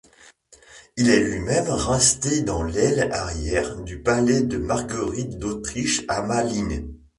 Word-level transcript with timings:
Il 0.97 1.11
est 1.11 1.23
lui-même 1.23 1.69
resté 1.69 2.41
dans 2.41 2.63
l'aile 2.63 3.11
arrière 3.13 3.75
du 3.81 4.01
palais 4.01 4.41
de 4.41 4.57
Marguerite 4.57 5.37
d'Autriche 5.37 6.01
à 6.07 6.23
Malines. 6.23 6.89